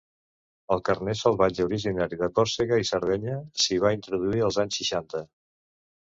El 0.75 0.79
carner 0.87 1.13
salvatge 1.17 1.65
originari 1.65 2.17
de 2.21 2.29
Còrsega 2.39 2.79
i 2.83 2.87
Sardenya 2.91 3.35
s'hi 3.65 3.77
va 3.83 3.91
introduir 3.97 4.41
als 4.47 4.57
anys 4.65 4.79
seixanta. 4.81 5.23